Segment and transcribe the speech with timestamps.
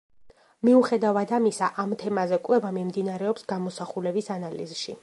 [0.69, 4.99] მიუხედავად ამისა ამ თემაზე კვლევა მიმდინარეობს გამოსახულების ანალიზში.